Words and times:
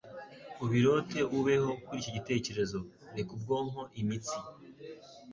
ubirote, 0.63 1.19
ubeho 1.37 1.71
kuri 1.83 1.97
icyo 2.01 2.11
gitekerezo. 2.17 2.77
Reka 3.15 3.31
ubwonko, 3.37 3.79
imitsi, 4.01 4.35